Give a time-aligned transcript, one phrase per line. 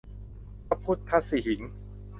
[0.67, 1.71] พระพุทธสิหิงค์